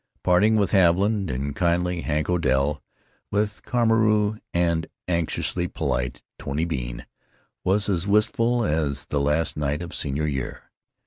Parting 0.23 0.55
with 0.55 0.71
Haviland 0.71 1.29
and 1.29 1.55
kindly 1.55 2.01
Hank 2.01 2.27
Odell, 2.27 2.81
with 3.29 3.61
Carmeau 3.63 4.39
and 4.51 4.87
anxiously 5.07 5.67
polite 5.67 6.23
Tony 6.39 6.65
Bean, 6.65 7.05
was 7.63 7.87
as 7.87 8.07
wistful 8.07 8.65
as 8.65 9.05
the 9.05 9.19
last 9.21 9.57
night 9.57 9.83
of 9.83 9.93
senior 9.93 10.25
year. 10.25 10.71